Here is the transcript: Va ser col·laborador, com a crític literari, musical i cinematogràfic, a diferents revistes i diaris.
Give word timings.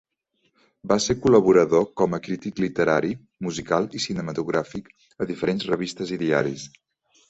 Va 0.91 0.95
ser 1.07 1.15
col·laborador, 1.25 1.85
com 2.03 2.17
a 2.19 2.21
crític 2.29 2.63
literari, 2.65 3.13
musical 3.51 3.89
i 4.01 4.05
cinematogràfic, 4.09 4.93
a 5.29 5.33
diferents 5.35 5.73
revistes 5.75 6.19
i 6.21 6.25
diaris. 6.29 6.71